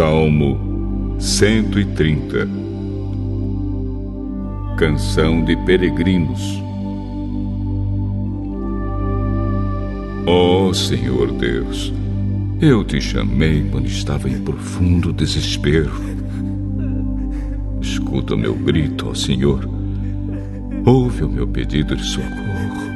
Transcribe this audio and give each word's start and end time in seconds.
Salmo 0.00 1.14
130 1.18 2.48
Canção 4.78 5.44
de 5.44 5.54
Peregrinos 5.66 6.40
Ó 10.26 10.68
oh, 10.68 10.72
Senhor 10.72 11.30
Deus, 11.32 11.92
eu 12.62 12.82
te 12.82 12.98
chamei 12.98 13.68
quando 13.70 13.88
estava 13.88 14.26
em 14.26 14.40
profundo 14.40 15.12
desespero. 15.12 15.92
Escuta 17.82 18.34
o 18.34 18.38
meu 18.38 18.54
grito, 18.54 19.10
ó 19.10 19.14
Senhor. 19.14 19.68
Ouve 20.86 21.24
o 21.24 21.28
meu 21.28 21.46
pedido 21.46 21.94
de 21.94 22.04
socorro. 22.06 22.90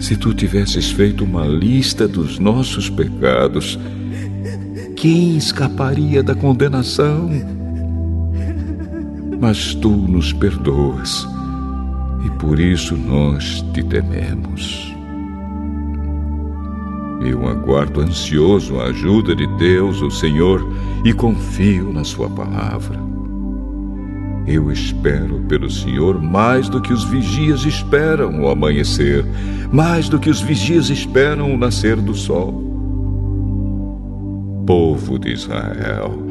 Se 0.00 0.16
tu 0.16 0.32
tivesses 0.32 0.90
feito 0.90 1.22
uma 1.22 1.44
lista 1.44 2.08
dos 2.08 2.38
nossos 2.38 2.88
pecados, 2.88 3.78
quem 4.98 5.36
escaparia 5.36 6.24
da 6.24 6.34
condenação? 6.34 7.30
Mas 9.40 9.72
tu 9.76 9.90
nos 9.90 10.32
perdoas 10.32 11.24
e 12.26 12.30
por 12.30 12.58
isso 12.58 12.96
nós 12.96 13.64
te 13.72 13.84
tememos. 13.84 14.92
Eu 17.24 17.48
aguardo 17.48 18.00
ansioso 18.00 18.80
a 18.80 18.86
ajuda 18.86 19.36
de 19.36 19.46
Deus, 19.56 20.02
o 20.02 20.10
Senhor, 20.10 20.68
e 21.04 21.12
confio 21.12 21.92
na 21.92 22.02
Sua 22.02 22.28
palavra. 22.28 22.98
Eu 24.48 24.72
espero 24.72 25.38
pelo 25.48 25.70
Senhor 25.70 26.20
mais 26.20 26.68
do 26.68 26.80
que 26.80 26.92
os 26.92 27.04
vigias 27.04 27.64
esperam 27.64 28.40
o 28.40 28.48
amanhecer, 28.48 29.24
mais 29.70 30.08
do 30.08 30.18
que 30.18 30.28
os 30.30 30.40
vigias 30.40 30.90
esperam 30.90 31.54
o 31.54 31.58
nascer 31.58 31.96
do 31.96 32.14
sol. 32.14 32.67
Povo 34.68 35.18
de 35.18 35.30
Israel, 35.32 36.22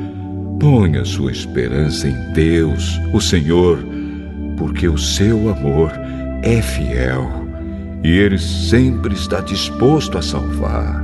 ponha 0.59 1.03
sua 1.03 1.31
esperança 1.31 2.07
em 2.07 2.33
Deus, 2.33 3.01
o 3.11 3.19
Senhor, 3.19 3.79
porque 4.55 4.87
o 4.87 4.95
seu 4.95 5.49
amor 5.49 5.91
é 6.43 6.61
fiel 6.61 7.27
e 8.03 8.11
ele 8.11 8.37
sempre 8.37 9.15
está 9.15 9.41
disposto 9.41 10.19
a 10.19 10.21
salvar. 10.21 11.03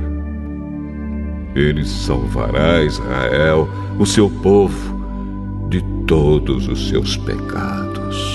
Ele 1.56 1.84
salvará 1.84 2.84
Israel, 2.84 3.68
o 3.98 4.06
seu 4.06 4.30
povo, 4.30 4.94
de 5.68 5.82
todos 6.06 6.68
os 6.68 6.88
seus 6.88 7.16
pecados. 7.16 8.33